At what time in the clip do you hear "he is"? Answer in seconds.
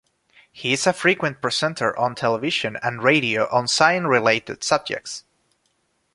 0.51-0.87